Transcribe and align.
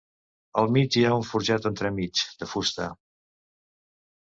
Al 0.61 0.71
mig 0.77 0.97
hi 1.01 1.03
ha 1.07 1.11
un 1.17 1.25
forjat 1.33 1.69
entremig, 1.71 2.23
de 2.41 2.51
fusta. 2.55 2.91